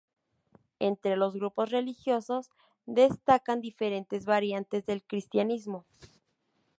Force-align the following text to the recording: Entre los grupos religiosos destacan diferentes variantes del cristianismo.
Entre 0.79 1.15
los 1.15 1.35
grupos 1.35 1.69
religiosos 1.69 2.49
destacan 2.87 3.61
diferentes 3.61 4.25
variantes 4.25 4.83
del 4.87 5.03
cristianismo. 5.03 5.85